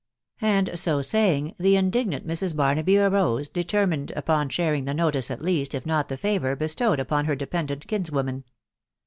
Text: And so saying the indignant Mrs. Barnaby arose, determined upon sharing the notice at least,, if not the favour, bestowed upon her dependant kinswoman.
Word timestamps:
And 0.41 0.79
so 0.79 1.03
saying 1.03 1.53
the 1.59 1.75
indignant 1.75 2.25
Mrs. 2.25 2.55
Barnaby 2.55 2.97
arose, 2.97 3.47
determined 3.47 4.09
upon 4.15 4.49
sharing 4.49 4.85
the 4.85 4.95
notice 4.95 5.29
at 5.29 5.43
least,, 5.43 5.75
if 5.75 5.85
not 5.85 6.09
the 6.09 6.17
favour, 6.17 6.55
bestowed 6.55 6.99
upon 6.99 7.25
her 7.25 7.35
dependant 7.35 7.85
kinswoman. 7.85 8.45